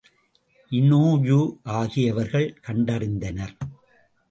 Inoue 0.71 1.37
ஆகியவர்கள் 1.63 2.59
கண்டறிந்தனர். 2.67 3.55